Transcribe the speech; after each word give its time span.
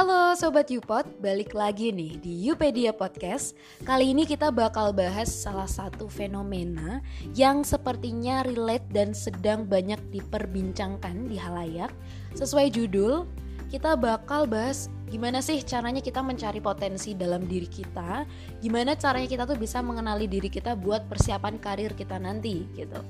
Halo 0.00 0.32
Sobat 0.32 0.72
Yupot, 0.72 1.04
balik 1.20 1.52
lagi 1.52 1.92
nih 1.92 2.16
di 2.24 2.48
Yupedia 2.48 2.88
Podcast. 2.88 3.52
Kali 3.84 4.16
ini 4.16 4.24
kita 4.24 4.48
bakal 4.48 4.96
bahas 4.96 5.28
salah 5.28 5.68
satu 5.68 6.08
fenomena 6.08 7.04
yang 7.36 7.60
sepertinya 7.60 8.40
relate 8.40 8.88
dan 8.96 9.12
sedang 9.12 9.68
banyak 9.68 10.00
diperbincangkan 10.08 11.28
di 11.28 11.36
halayak. 11.36 11.92
Sesuai 12.32 12.72
judul, 12.72 13.28
kita 13.68 13.92
bakal 13.92 14.48
bahas 14.48 14.88
gimana 15.12 15.44
sih 15.44 15.60
caranya 15.60 16.00
kita 16.00 16.24
mencari 16.24 16.64
potensi 16.64 17.12
dalam 17.12 17.44
diri 17.44 17.68
kita 17.68 18.24
Gimana 18.64 18.96
caranya 18.96 19.28
kita 19.28 19.44
tuh 19.44 19.60
bisa 19.60 19.84
mengenali 19.84 20.24
diri 20.24 20.48
kita 20.48 20.80
buat 20.80 21.12
persiapan 21.12 21.60
karir 21.60 21.92
kita 21.92 22.16
nanti 22.16 22.64
gitu. 22.72 23.04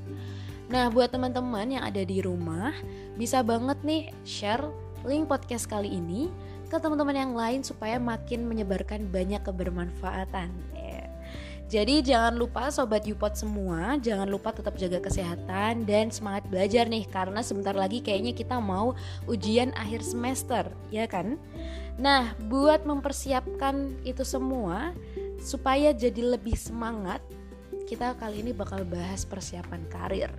Nah 0.66 0.90
buat 0.90 1.14
teman-teman 1.14 1.70
yang 1.70 1.86
ada 1.86 2.02
di 2.02 2.18
rumah 2.18 2.74
bisa 3.14 3.46
banget 3.46 3.78
nih 3.86 4.10
share 4.26 4.66
link 5.06 5.30
podcast 5.30 5.64
kali 5.64 5.88
ini 5.96 6.28
ke 6.70 6.78
teman-teman 6.78 7.18
yang 7.18 7.34
lain 7.34 7.60
supaya 7.66 7.98
makin 7.98 8.46
menyebarkan 8.46 9.10
banyak 9.10 9.42
kebermanfaatan. 9.42 10.54
Yeah. 10.72 11.10
Jadi 11.70 12.02
jangan 12.02 12.34
lupa 12.34 12.66
sobat 12.74 13.06
Yupot 13.06 13.38
semua, 13.38 13.94
jangan 14.02 14.26
lupa 14.26 14.50
tetap 14.50 14.74
jaga 14.74 14.98
kesehatan 14.98 15.86
dan 15.86 16.10
semangat 16.10 16.46
belajar 16.50 16.90
nih 16.90 17.06
karena 17.06 17.46
sebentar 17.46 17.74
lagi 17.78 18.02
kayaknya 18.02 18.34
kita 18.34 18.58
mau 18.58 18.98
ujian 19.30 19.70
akhir 19.78 20.02
semester, 20.02 20.66
ya 20.90 21.06
kan? 21.06 21.38
Nah, 21.94 22.34
buat 22.50 22.82
mempersiapkan 22.82 24.02
itu 24.02 24.26
semua 24.26 24.90
supaya 25.38 25.94
jadi 25.94 26.34
lebih 26.34 26.58
semangat, 26.58 27.22
kita 27.86 28.18
kali 28.18 28.42
ini 28.42 28.50
bakal 28.50 28.82
bahas 28.82 29.22
persiapan 29.22 29.86
karir. 29.86 30.30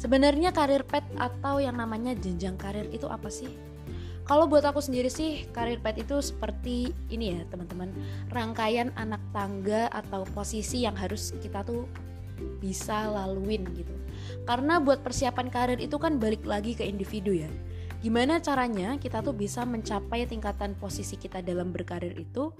Sebenarnya 0.00 0.56
karir 0.56 0.88
pet 0.88 1.04
atau 1.20 1.60
yang 1.60 1.76
namanya 1.76 2.16
jenjang 2.16 2.56
karir 2.56 2.88
itu 2.88 3.04
apa 3.12 3.28
sih? 3.28 3.69
Kalau 4.30 4.46
buat 4.46 4.62
aku 4.62 4.78
sendiri 4.78 5.10
sih, 5.10 5.50
karir 5.50 5.82
pet 5.82 6.06
itu 6.06 6.22
seperti 6.22 6.94
ini 7.10 7.34
ya 7.34 7.42
teman-teman, 7.50 7.90
rangkaian 8.30 8.94
anak 8.94 9.18
tangga 9.34 9.90
atau 9.90 10.22
posisi 10.30 10.86
yang 10.86 10.94
harus 10.94 11.34
kita 11.42 11.66
tuh 11.66 11.90
bisa 12.62 13.10
laluin 13.10 13.66
gitu. 13.74 13.90
Karena 14.46 14.78
buat 14.78 15.02
persiapan 15.02 15.50
karir 15.50 15.82
itu 15.82 15.98
kan 15.98 16.22
balik 16.22 16.46
lagi 16.46 16.78
ke 16.78 16.86
individu 16.86 17.34
ya. 17.34 17.50
Gimana 18.06 18.38
caranya 18.38 19.02
kita 19.02 19.18
tuh 19.18 19.34
bisa 19.34 19.66
mencapai 19.66 20.30
tingkatan 20.30 20.78
posisi 20.78 21.18
kita 21.18 21.42
dalam 21.42 21.74
berkarir 21.74 22.14
itu 22.14 22.54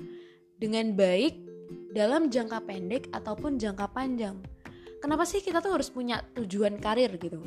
dengan 0.59 0.99
baik 0.99 1.39
dalam 1.95 2.35
jangka 2.35 2.67
pendek 2.67 3.15
ataupun 3.15 3.63
jangka 3.63 3.87
panjang. 3.95 4.43
Kenapa 4.99 5.23
sih 5.23 5.39
kita 5.39 5.63
tuh 5.63 5.79
harus 5.79 5.87
punya 5.87 6.19
tujuan 6.35 6.83
karir 6.83 7.15
gitu? 7.15 7.39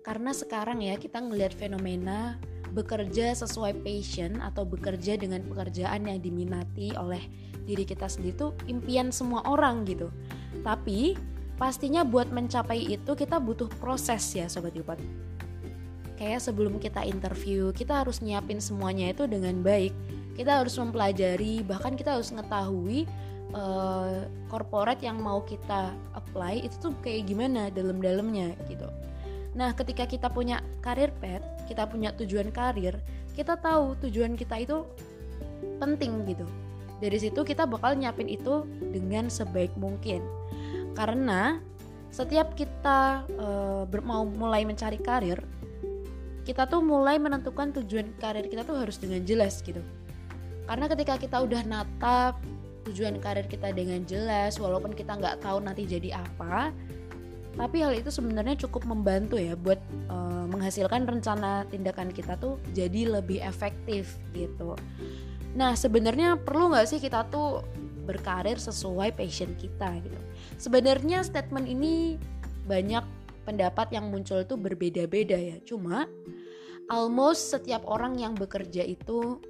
Karena 0.00 0.32
sekarang 0.32 0.80
ya 0.80 0.96
kita 0.96 1.20
ngelihat 1.20 1.52
fenomena 1.52 2.40
bekerja 2.72 3.32
sesuai 3.32 3.80
passion 3.84 4.40
atau 4.44 4.64
bekerja 4.68 5.16
dengan 5.16 5.44
pekerjaan 5.46 6.04
yang 6.08 6.18
diminati 6.20 6.92
oleh 6.96 7.20
diri 7.68 7.84
kita 7.84 8.08
sendiri 8.08 8.32
itu 8.36 8.48
impian 8.68 9.12
semua 9.12 9.44
orang 9.44 9.84
gitu. 9.84 10.08
Tapi 10.64 11.16
pastinya 11.60 12.06
buat 12.06 12.32
mencapai 12.32 12.88
itu 12.88 13.12
kita 13.12 13.36
butuh 13.36 13.68
proses 13.80 14.24
ya 14.32 14.48
sobat 14.48 14.72
Yupat. 14.72 15.00
Kayak 16.18 16.42
sebelum 16.42 16.82
kita 16.82 17.06
interview, 17.06 17.70
kita 17.70 18.02
harus 18.02 18.18
nyiapin 18.18 18.58
semuanya 18.58 19.14
itu 19.14 19.30
dengan 19.30 19.62
baik. 19.62 19.94
Kita 20.34 20.62
harus 20.62 20.74
mempelajari, 20.74 21.62
bahkan 21.62 21.94
kita 21.94 22.18
harus 22.18 22.34
mengetahui 22.34 23.06
uh, 23.54 24.26
corporate 24.50 25.02
yang 25.02 25.22
mau 25.22 25.46
kita 25.46 25.94
apply 26.18 26.66
itu 26.66 26.74
tuh 26.82 26.94
kayak 27.06 27.30
gimana 27.30 27.70
dalam-dalamnya 27.70 28.58
gitu. 28.66 28.88
Nah, 29.58 29.74
ketika 29.74 30.06
kita 30.06 30.30
punya 30.30 30.62
karir 30.78 31.10
pet, 31.18 31.42
kita 31.66 31.82
punya 31.90 32.14
tujuan 32.14 32.54
karir, 32.54 32.94
kita 33.34 33.58
tahu 33.58 33.98
tujuan 34.06 34.38
kita 34.38 34.54
itu 34.62 34.86
penting 35.82 36.22
gitu. 36.30 36.46
Dari 37.02 37.18
situ 37.18 37.42
kita 37.42 37.66
bakal 37.66 37.98
nyiapin 37.98 38.30
itu 38.30 38.62
dengan 38.94 39.26
sebaik 39.26 39.74
mungkin. 39.74 40.22
Karena 40.94 41.58
setiap 42.14 42.54
kita 42.54 43.26
uh, 43.34 43.82
mau 44.06 44.22
mulai 44.22 44.62
mencari 44.62 44.98
karir, 45.02 45.42
kita 46.46 46.70
tuh 46.70 46.78
mulai 46.78 47.18
menentukan 47.18 47.74
tujuan 47.82 48.14
karir 48.22 48.46
kita 48.46 48.62
tuh 48.62 48.78
harus 48.78 48.94
dengan 48.98 49.26
jelas 49.26 49.58
gitu. 49.62 49.82
Karena 50.70 50.86
ketika 50.86 51.18
kita 51.18 51.36
udah 51.42 51.66
natap 51.66 52.38
tujuan 52.86 53.18
karir 53.18 53.50
kita 53.50 53.74
dengan 53.74 54.06
jelas, 54.06 54.54
walaupun 54.56 54.94
kita 54.94 55.18
nggak 55.18 55.42
tahu 55.42 55.60
nanti 55.60 55.82
jadi 55.82 56.18
apa, 56.18 56.70
tapi 57.58 57.82
hal 57.82 57.90
itu 57.98 58.08
sebenarnya 58.14 58.54
cukup 58.54 58.86
membantu 58.86 59.34
ya 59.34 59.58
buat 59.58 59.82
uh, 60.06 60.46
menghasilkan 60.46 61.10
rencana 61.10 61.66
tindakan 61.66 62.14
kita 62.14 62.38
tuh 62.38 62.62
jadi 62.70 63.18
lebih 63.18 63.42
efektif 63.42 64.14
gitu. 64.30 64.78
Nah 65.58 65.74
sebenarnya 65.74 66.38
perlu 66.38 66.70
nggak 66.70 66.86
sih 66.86 67.02
kita 67.02 67.26
tuh 67.26 67.66
berkarir 68.06 68.62
sesuai 68.62 69.18
passion 69.18 69.58
kita 69.58 69.98
gitu? 70.06 70.18
Sebenarnya 70.56 71.26
statement 71.26 71.66
ini 71.66 72.14
banyak 72.70 73.02
pendapat 73.42 73.90
yang 73.90 74.06
muncul 74.14 74.38
tuh 74.46 74.54
berbeda-beda 74.54 75.34
ya. 75.34 75.58
Cuma 75.66 76.06
almost 76.86 77.50
setiap 77.50 77.82
orang 77.90 78.22
yang 78.22 78.38
bekerja 78.38 78.86
itu 78.86 79.42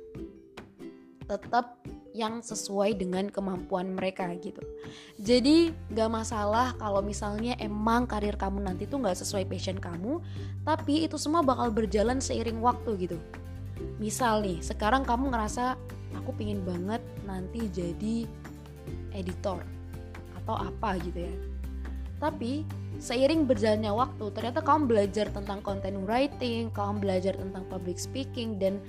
tetap 1.28 1.76
yang 2.18 2.42
sesuai 2.42 2.98
dengan 2.98 3.30
kemampuan 3.30 3.94
mereka 3.94 4.26
gitu. 4.42 4.58
Jadi 5.22 5.70
gak 5.94 6.10
masalah 6.10 6.74
kalau 6.74 6.98
misalnya 6.98 7.54
emang 7.62 8.10
karir 8.10 8.34
kamu 8.34 8.66
nanti 8.66 8.90
tuh 8.90 8.98
gak 8.98 9.14
sesuai 9.14 9.46
passion 9.46 9.78
kamu, 9.78 10.18
tapi 10.66 11.06
itu 11.06 11.14
semua 11.14 11.46
bakal 11.46 11.70
berjalan 11.70 12.18
seiring 12.18 12.58
waktu 12.58 13.06
gitu. 13.06 13.18
Misal 14.02 14.42
nih, 14.42 14.58
sekarang 14.58 15.06
kamu 15.06 15.30
ngerasa 15.30 15.78
aku 16.18 16.34
pingin 16.34 16.66
banget 16.66 16.98
nanti 17.22 17.70
jadi 17.70 18.26
editor 19.14 19.62
atau 20.42 20.58
apa 20.58 20.98
gitu 21.06 21.22
ya. 21.22 21.34
Tapi 22.18 22.66
seiring 22.98 23.46
berjalannya 23.46 23.94
waktu, 23.94 24.34
ternyata 24.34 24.58
kamu 24.58 24.90
belajar 24.90 25.30
tentang 25.30 25.62
content 25.62 26.02
writing, 26.02 26.66
kamu 26.74 26.98
belajar 26.98 27.38
tentang 27.38 27.62
public 27.70 27.94
speaking 27.94 28.58
dan 28.58 28.82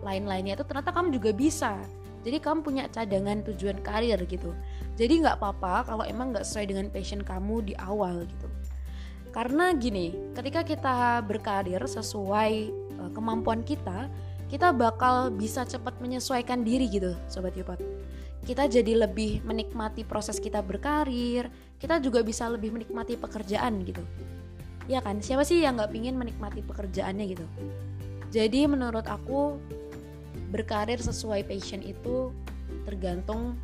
lain-lainnya 0.00 0.56
itu 0.56 0.64
ternyata 0.64 0.96
kamu 0.96 1.12
juga 1.12 1.30
bisa 1.36 1.76
jadi 2.20 2.36
kamu 2.36 2.60
punya 2.60 2.84
cadangan 2.92 3.40
tujuan 3.48 3.80
karir 3.80 4.20
gitu. 4.28 4.52
Jadi 5.00 5.24
nggak 5.24 5.40
apa-apa 5.40 5.88
kalau 5.88 6.04
emang 6.04 6.36
nggak 6.36 6.44
sesuai 6.44 6.66
dengan 6.68 6.86
passion 6.92 7.24
kamu 7.24 7.72
di 7.72 7.74
awal 7.80 8.28
gitu. 8.28 8.48
Karena 9.32 9.72
gini 9.72 10.12
ketika 10.36 10.60
kita 10.60 11.24
berkarir 11.24 11.80
sesuai 11.80 12.52
uh, 13.00 13.10
kemampuan 13.16 13.64
kita 13.64 14.10
kita 14.50 14.74
bakal 14.74 15.30
bisa 15.30 15.62
cepat 15.62 15.94
menyesuaikan 16.02 16.66
diri 16.66 16.90
gitu 16.90 17.14
sobat 17.30 17.54
Yupat 17.54 17.78
kita 18.42 18.66
jadi 18.66 19.06
lebih 19.06 19.46
menikmati 19.46 20.02
proses 20.02 20.42
kita 20.42 20.58
berkarir 20.58 21.46
kita 21.78 22.02
juga 22.02 22.20
bisa 22.20 22.44
lebih 22.50 22.76
menikmati 22.76 23.16
pekerjaan 23.16 23.80
gitu. 23.88 24.04
Ya 24.84 25.00
kan? 25.00 25.22
Siapa 25.24 25.46
sih 25.48 25.64
yang 25.64 25.80
nggak 25.80 25.94
pingin 25.94 26.18
menikmati 26.18 26.60
pekerjaannya 26.60 27.24
gitu? 27.30 27.46
Jadi 28.30 28.68
menurut 28.68 29.06
aku 29.08 29.56
berkarir 30.50 30.98
sesuai 30.98 31.46
passion 31.46 31.80
itu 31.80 32.34
tergantung 32.84 33.56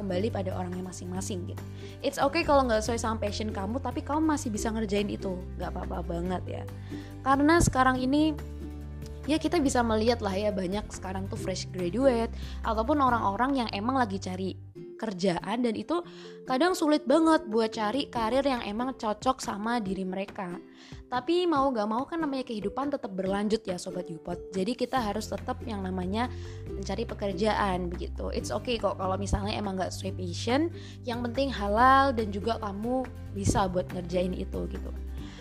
kembali 0.00 0.32
pada 0.32 0.56
orangnya 0.56 0.80
masing-masing 0.80 1.52
gitu. 1.52 1.62
It's 2.00 2.16
okay 2.16 2.40
kalau 2.40 2.64
nggak 2.64 2.80
sesuai 2.80 3.00
sama 3.00 3.16
passion 3.20 3.52
kamu, 3.52 3.84
tapi 3.84 4.00
kamu 4.00 4.24
masih 4.24 4.48
bisa 4.48 4.72
ngerjain 4.72 5.08
itu, 5.12 5.36
nggak 5.60 5.76
apa-apa 5.76 6.00
banget 6.04 6.42
ya. 6.48 6.62
Karena 7.20 7.60
sekarang 7.60 8.00
ini 8.00 8.32
ya 9.28 9.36
kita 9.36 9.60
bisa 9.60 9.84
melihat 9.84 10.24
lah 10.24 10.32
ya 10.32 10.48
banyak 10.48 10.88
sekarang 10.88 11.28
tuh 11.28 11.36
fresh 11.36 11.68
graduate 11.68 12.32
ataupun 12.64 12.96
orang-orang 13.04 13.64
yang 13.64 13.68
emang 13.76 14.00
lagi 14.00 14.16
cari 14.16 14.56
kerjaan 15.00 15.64
dan 15.64 15.72
itu 15.72 16.04
kadang 16.44 16.76
sulit 16.76 17.08
banget 17.08 17.48
buat 17.48 17.72
cari 17.72 18.12
karir 18.12 18.44
yang 18.44 18.60
emang 18.68 18.92
cocok 19.00 19.40
sama 19.40 19.80
diri 19.80 20.04
mereka. 20.04 20.60
Tapi 21.08 21.48
mau 21.48 21.72
gak 21.72 21.88
mau 21.88 22.04
kan 22.04 22.20
namanya 22.20 22.44
kehidupan 22.46 22.92
tetap 22.92 23.10
berlanjut 23.16 23.64
ya 23.64 23.80
Sobat 23.80 24.06
Yupot. 24.12 24.38
Jadi 24.52 24.76
kita 24.76 25.00
harus 25.00 25.26
tetap 25.26 25.58
yang 25.64 25.80
namanya 25.82 26.28
mencari 26.68 27.08
pekerjaan 27.08 27.88
begitu. 27.88 28.28
It's 28.30 28.52
okay 28.52 28.76
kok 28.76 29.00
kalau 29.00 29.16
misalnya 29.16 29.56
emang 29.56 29.80
gak 29.80 29.90
sesuai 29.90 30.14
passion 30.20 30.70
Yang 31.02 31.20
penting 31.26 31.48
halal 31.50 32.12
dan 32.14 32.30
juga 32.30 32.60
kamu 32.62 33.08
bisa 33.34 33.66
buat 33.66 33.88
ngerjain 33.90 34.36
itu 34.36 34.60
gitu 34.70 34.90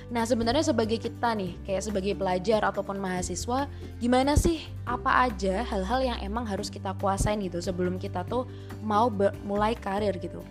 Nah 0.09 0.25
sebenarnya 0.25 0.65
sebagai 0.65 0.97
kita 0.97 1.37
nih, 1.37 1.53
kayak 1.69 1.85
sebagai 1.85 2.13
pelajar 2.17 2.65
ataupun 2.65 2.97
mahasiswa, 2.97 3.69
gimana 4.01 4.33
sih 4.33 4.65
apa 4.89 5.29
aja 5.29 5.61
hal-hal 5.61 6.01
yang 6.01 6.19
emang 6.25 6.49
harus 6.49 6.73
kita 6.73 6.97
kuasain 6.97 7.37
gitu 7.45 7.61
sebelum 7.61 8.01
kita 8.01 8.25
tuh 8.25 8.49
mau 8.81 9.13
mulai 9.45 9.77
karir 9.77 10.17
gitu. 10.17 10.41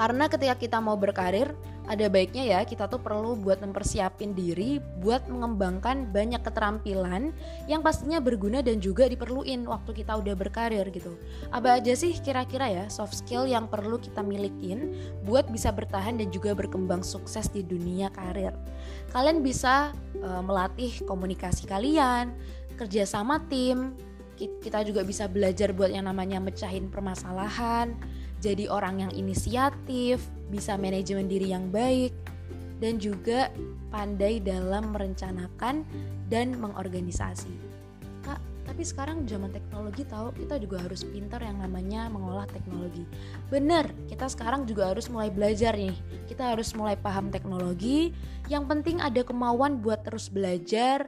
Karena 0.00 0.24
ketika 0.24 0.56
kita 0.56 0.80
mau 0.80 0.96
berkarir, 0.96 1.52
ada 1.90 2.06
baiknya 2.06 2.46
ya 2.46 2.60
kita 2.62 2.86
tuh 2.86 3.02
perlu 3.02 3.34
buat 3.34 3.58
mempersiapin 3.58 4.38
diri 4.38 4.78
buat 5.02 5.26
mengembangkan 5.26 6.14
banyak 6.14 6.38
keterampilan 6.46 7.34
yang 7.66 7.82
pastinya 7.82 8.22
berguna 8.22 8.62
dan 8.62 8.78
juga 8.78 9.10
diperluin 9.10 9.66
waktu 9.66 9.90
kita 10.02 10.14
udah 10.14 10.34
berkarir 10.38 10.86
gitu. 10.94 11.18
Apa 11.50 11.82
aja 11.82 11.92
sih 11.98 12.14
kira-kira 12.22 12.70
ya 12.70 12.84
soft 12.86 13.18
skill 13.18 13.50
yang 13.50 13.66
perlu 13.66 13.98
kita 13.98 14.22
milikin 14.22 14.94
buat 15.26 15.50
bisa 15.50 15.74
bertahan 15.74 16.22
dan 16.22 16.30
juga 16.30 16.54
berkembang 16.54 17.02
sukses 17.02 17.50
di 17.50 17.66
dunia 17.66 18.14
karir. 18.14 18.54
Kalian 19.10 19.42
bisa 19.42 19.90
uh, 20.22 20.42
melatih 20.42 21.02
komunikasi 21.02 21.66
kalian, 21.66 22.30
kerja 22.78 23.02
sama 23.04 23.42
tim 23.50 23.94
kita 24.42 24.82
juga 24.82 25.06
bisa 25.06 25.30
belajar 25.30 25.70
buat 25.70 25.92
yang 25.92 26.08
namanya 26.08 26.42
mecahin 26.42 26.90
permasalahan 26.90 27.94
jadi 28.42 28.66
orang 28.66 29.06
yang 29.06 29.12
inisiatif 29.14 30.18
bisa 30.50 30.74
manajemen 30.74 31.30
diri 31.30 31.54
yang 31.54 31.70
baik 31.70 32.10
dan 32.82 32.98
juga 32.98 33.54
pandai 33.94 34.42
dalam 34.42 34.90
merencanakan 34.90 35.86
dan 36.26 36.58
mengorganisasi. 36.58 37.54
Kak 38.26 38.42
tapi 38.66 38.82
sekarang 38.82 39.22
zaman 39.30 39.54
teknologi 39.54 40.02
tahu 40.02 40.34
kita 40.34 40.58
juga 40.58 40.82
harus 40.82 41.06
pintar 41.06 41.46
yang 41.46 41.62
namanya 41.62 42.10
mengolah 42.10 42.50
teknologi. 42.50 43.06
Bener 43.46 43.86
kita 44.10 44.26
sekarang 44.26 44.66
juga 44.66 44.90
harus 44.90 45.06
mulai 45.06 45.30
belajar 45.30 45.78
nih. 45.78 45.94
Kita 46.26 46.50
harus 46.50 46.74
mulai 46.74 46.98
paham 46.98 47.30
teknologi. 47.30 48.10
Yang 48.50 48.64
penting 48.66 48.98
ada 48.98 49.22
kemauan 49.22 49.78
buat 49.78 50.02
terus 50.02 50.26
belajar 50.26 51.06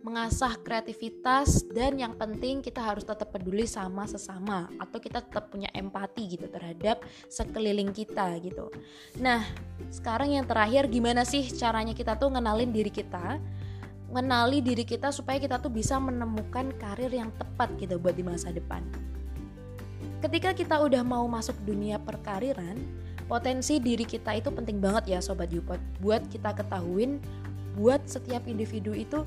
mengasah 0.00 0.56
kreativitas 0.64 1.60
dan 1.68 2.00
yang 2.00 2.16
penting 2.16 2.64
kita 2.64 2.80
harus 2.80 3.04
tetap 3.04 3.28
peduli 3.28 3.68
sama 3.68 4.08
sesama 4.08 4.72
atau 4.80 4.96
kita 4.96 5.20
tetap 5.20 5.52
punya 5.52 5.68
empati 5.76 6.36
gitu 6.36 6.48
terhadap 6.48 7.04
sekeliling 7.28 7.92
kita 7.92 8.40
gitu. 8.40 8.72
Nah, 9.20 9.44
sekarang 9.92 10.32
yang 10.32 10.48
terakhir 10.48 10.88
gimana 10.88 11.28
sih 11.28 11.44
caranya 11.52 11.92
kita 11.92 12.16
tuh 12.16 12.32
ngenalin 12.32 12.72
diri 12.72 12.88
kita? 12.88 13.36
Mengenali 14.10 14.58
diri 14.64 14.82
kita 14.82 15.14
supaya 15.14 15.38
kita 15.38 15.62
tuh 15.62 15.70
bisa 15.70 16.00
menemukan 16.00 16.72
karir 16.80 17.12
yang 17.12 17.30
tepat 17.36 17.70
gitu 17.78 18.00
buat 18.00 18.16
di 18.16 18.24
masa 18.26 18.50
depan. 18.50 18.82
Ketika 20.20 20.50
kita 20.56 20.76
udah 20.82 21.04
mau 21.06 21.24
masuk 21.30 21.54
dunia 21.62 22.00
perkariran, 22.00 22.76
potensi 23.30 23.78
diri 23.78 24.02
kita 24.02 24.34
itu 24.34 24.50
penting 24.50 24.82
banget 24.82 25.14
ya 25.14 25.18
sobat 25.22 25.54
Yupot 25.54 25.78
buat 26.02 26.26
kita 26.26 26.50
ketahuin 26.58 27.22
buat 27.78 28.02
setiap 28.10 28.42
individu 28.50 28.90
itu 28.90 29.22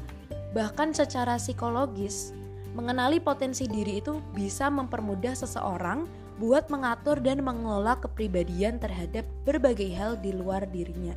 Bahkan 0.54 0.94
secara 0.94 1.42
psikologis, 1.42 2.30
mengenali 2.78 3.18
potensi 3.18 3.66
diri 3.66 4.02
itu 4.02 4.22
bisa 4.38 4.70
mempermudah 4.70 5.34
seseorang 5.34 6.06
buat 6.38 6.70
mengatur 6.70 7.22
dan 7.22 7.42
mengelola 7.46 7.98
kepribadian 7.98 8.82
terhadap 8.82 9.26
berbagai 9.46 9.94
hal 9.94 10.18
di 10.18 10.34
luar 10.34 10.66
dirinya. 10.70 11.14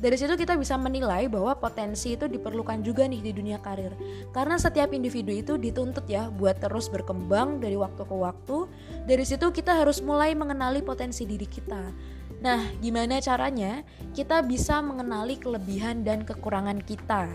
Dari 0.00 0.16
situ 0.16 0.32
kita 0.32 0.56
bisa 0.56 0.80
menilai 0.80 1.28
bahwa 1.28 1.52
potensi 1.60 2.16
itu 2.16 2.24
diperlukan 2.24 2.80
juga 2.80 3.04
nih 3.04 3.20
di 3.20 3.32
dunia 3.36 3.60
karir. 3.60 3.92
Karena 4.32 4.56
setiap 4.56 4.96
individu 4.96 5.28
itu 5.28 5.60
dituntut 5.60 6.08
ya 6.08 6.32
buat 6.32 6.56
terus 6.56 6.88
berkembang 6.88 7.60
dari 7.60 7.76
waktu 7.76 8.08
ke 8.08 8.16
waktu. 8.16 8.64
Dari 9.04 9.24
situ 9.28 9.52
kita 9.52 9.76
harus 9.76 10.00
mulai 10.00 10.32
mengenali 10.32 10.80
potensi 10.80 11.28
diri 11.28 11.44
kita. 11.44 11.92
Nah, 12.40 12.64
gimana 12.80 13.20
caranya? 13.20 13.84
Kita 14.16 14.40
bisa 14.40 14.80
mengenali 14.80 15.36
kelebihan 15.36 16.00
dan 16.00 16.24
kekurangan 16.24 16.80
kita 16.80 17.28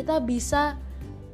kita 0.00 0.16
bisa 0.24 0.80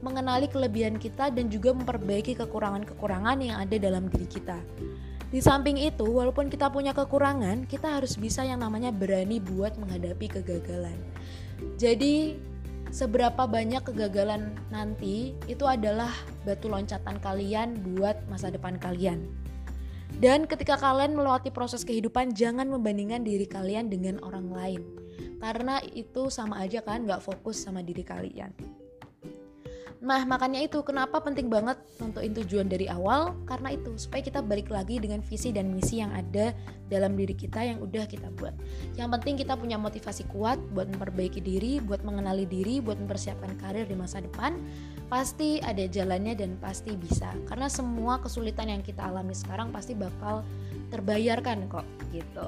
mengenali 0.03 0.51
kelebihan 0.51 0.99
kita 0.99 1.31
dan 1.31 1.47
juga 1.47 1.71
memperbaiki 1.71 2.35
kekurangan-kekurangan 2.35 3.39
yang 3.39 3.63
ada 3.63 3.79
dalam 3.79 4.11
diri 4.11 4.27
kita. 4.27 4.59
Di 5.31 5.39
samping 5.39 5.79
itu, 5.79 6.07
walaupun 6.07 6.51
kita 6.51 6.71
punya 6.71 6.91
kekurangan, 6.91 7.67
kita 7.67 7.99
harus 7.99 8.19
bisa 8.19 8.43
yang 8.43 8.63
namanya 8.63 8.91
berani 8.91 9.39
buat 9.39 9.79
menghadapi 9.79 10.39
kegagalan. 10.39 10.99
Jadi, 11.79 12.39
seberapa 12.91 13.47
banyak 13.47 13.83
kegagalan 13.87 14.55
nanti 14.71 15.35
itu 15.51 15.67
adalah 15.67 16.11
batu 16.47 16.71
loncatan 16.71 17.19
kalian 17.23 17.79
buat 17.95 18.19
masa 18.31 18.51
depan 18.51 18.79
kalian. 18.79 19.27
Dan 20.23 20.47
ketika 20.47 20.79
kalian 20.79 21.19
melewati 21.19 21.51
proses 21.51 21.83
kehidupan, 21.83 22.39
jangan 22.39 22.71
membandingkan 22.71 23.27
diri 23.27 23.51
kalian 23.51 23.91
dengan 23.91 24.23
orang 24.23 24.47
lain 24.55 25.06
karena 25.39 25.81
itu 25.93 26.29
sama 26.33 26.63
aja 26.65 26.81
kan 26.81 27.05
nggak 27.05 27.23
fokus 27.23 27.61
sama 27.61 27.85
diri 27.85 28.03
kalian 28.03 28.53
Nah, 30.07 30.23
makanya 30.29 30.61
itu 30.61 30.85
kenapa 30.85 31.19
penting 31.25 31.49
banget 31.49 31.81
nentuin 31.97 32.31
tujuan 32.37 32.69
dari 32.69 32.85
awal 32.85 33.33
karena 33.49 33.73
itu 33.73 33.97
supaya 33.97 34.21
kita 34.21 34.45
balik 34.45 34.69
lagi 34.69 35.01
dengan 35.01 35.25
visi 35.25 35.57
dan 35.57 35.73
misi 35.73 36.05
yang 36.05 36.13
ada 36.13 36.53
dalam 36.93 37.17
diri 37.17 37.33
kita 37.33 37.65
yang 37.65 37.81
udah 37.81 38.05
kita 38.05 38.29
buat. 38.37 38.53
Yang 38.95 39.09
penting 39.19 39.35
kita 39.41 39.57
punya 39.57 39.81
motivasi 39.81 40.29
kuat 40.29 40.61
buat 40.77 40.87
memperbaiki 40.93 41.41
diri, 41.41 41.81
buat 41.81 42.05
mengenali 42.05 42.45
diri, 42.45 42.85
buat 42.85 43.01
mempersiapkan 43.01 43.57
karir 43.57 43.89
di 43.89 43.97
masa 43.97 44.21
depan. 44.21 44.61
Pasti 45.09 45.59
ada 45.65 45.83
jalannya 45.89 46.39
dan 46.39 46.55
pasti 46.61 46.93
bisa. 46.93 47.33
Karena 47.49 47.67
semua 47.73 48.21
kesulitan 48.21 48.69
yang 48.69 48.87
kita 48.87 49.01
alami 49.01 49.33
sekarang 49.33 49.73
pasti 49.73 49.97
bakal 49.97 50.45
terbayarkan 50.93 51.67
kok 51.69 51.87
gitu. 52.13 52.47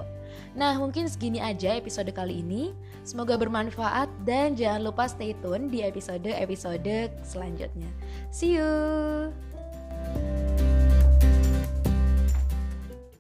Nah, 0.58 0.75
mungkin 0.79 1.06
segini 1.06 1.38
aja 1.38 1.76
episode 1.76 2.11
kali 2.11 2.43
ini. 2.43 2.75
Semoga 3.06 3.38
bermanfaat 3.40 4.11
dan 4.29 4.58
jangan 4.58 4.90
lupa 4.90 5.08
stay 5.08 5.32
tune 5.38 5.70
di 5.73 5.85
episode-episode 5.87 7.14
selanjutnya. 7.25 7.90
See 8.29 8.58
you. 8.58 9.48